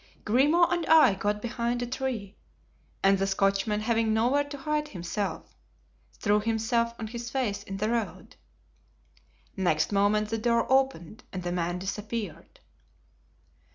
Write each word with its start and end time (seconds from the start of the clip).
Grimaud 0.25 0.73
and 0.73 0.83
I 0.87 1.13
got 1.13 1.43
behind 1.43 1.83
a 1.83 1.85
tree, 1.85 2.35
and 3.03 3.19
the 3.19 3.27
Scotchman 3.27 3.81
having 3.81 4.15
nowhere 4.15 4.45
to 4.45 4.57
hide 4.57 4.87
himself, 4.87 5.55
threw 6.13 6.39
himself 6.39 6.95
on 6.97 7.05
his 7.05 7.29
face 7.29 7.61
in 7.61 7.77
the 7.77 7.89
road. 7.91 8.35
Next 9.55 9.91
moment 9.91 10.29
the 10.29 10.39
door 10.39 10.65
opened 10.71 11.23
and 11.31 11.43
the 11.43 11.51
man 11.51 11.77
disappeared." 11.77 12.59